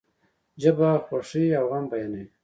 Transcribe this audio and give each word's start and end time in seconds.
ژبه 0.61 0.89
خوښی 1.05 1.45
او 1.59 1.65
غم 1.71 1.85
بیانوي. 1.91 2.25